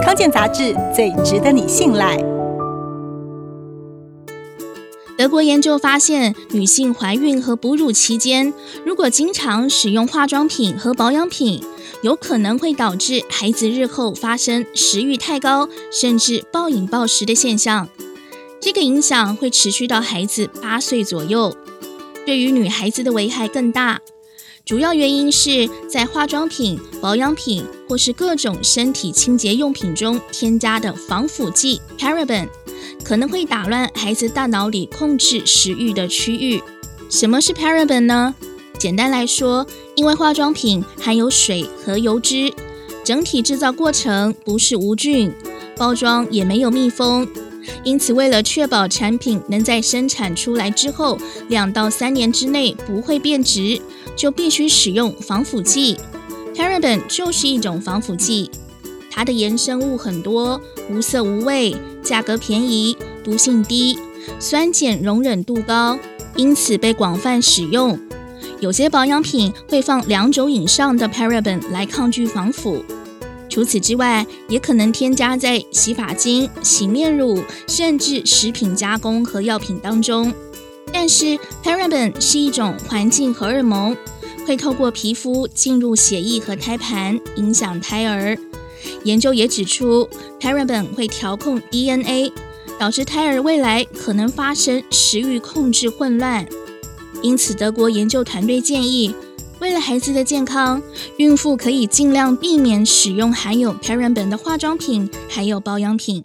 [0.00, 2.16] 康健杂志最值得你信赖。
[5.18, 11.62] 德国研究发现，女性怀孕和哺乳期间，如果经常使用化妆品和保养品，
[12.02, 17.88] 有可能会导致孩子日后发生食欲太高，甚至暴饮暴食的现象。
[18.60, 21.54] 这个影响会持续到孩子八岁左右，
[22.24, 24.00] 对于女孩子的危害更大。
[24.64, 32.48] 主要原因是在化妆品、保养品或是各种身体清洁用品中添加的防腐剂 paraben。
[33.02, 36.62] 可能会打乱孩子大脑里控制食欲的区域。
[37.10, 38.34] 什么是 paraben 呢？
[38.78, 42.52] 简单来说，因为化妆品含有水和油脂，
[43.04, 45.32] 整体制造过程不是无菌，
[45.76, 47.28] 包装也没有密封，
[47.84, 53.80] 因此为了确保产品能在生产出来之后两到三年之内不会变质，
[54.16, 55.98] 就必须使用防腐剂。
[56.54, 58.50] paraben 就是一种防腐剂。
[59.10, 63.98] 它的衍生物很多，无色无味，价格便宜，毒性低，
[64.38, 65.98] 酸碱容忍度高，
[66.36, 67.98] 因此被广泛使用。
[68.60, 72.84] 有些保养品会放两种以上的 paraben 来抗拒防腐。
[73.52, 80.32] 除此之外，也可能添加在洗发精、洗面乳，甚至食品加工和药品当中。
[80.90, 83.94] 但是 paraben 是一种环境荷尔蒙，
[84.46, 88.38] 会透过皮肤进入血液和胎盘，影响胎儿。
[89.04, 90.08] 研究也指出
[90.40, 92.32] ，paraben 会调控 DNA，
[92.78, 96.46] 导致胎儿未来可能发生食欲控制混乱。
[97.22, 99.14] 因此，德国研究团队建议，
[99.62, 100.82] 为了孩子的健康，
[101.18, 106.24] 孕妇可以尽量避免使用含有 paraben 的化妆品还有保养品。